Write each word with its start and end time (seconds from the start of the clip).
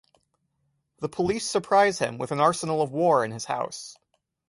The 0.97 1.09
police 1.09 1.45
surprise 1.47 1.99
him 1.99 2.17
with 2.17 2.31
an 2.31 2.39
arsenal 2.39 2.81
of 2.81 2.89
war 2.91 3.23
in 3.23 3.29
his 3.29 3.45
house. 3.45 3.95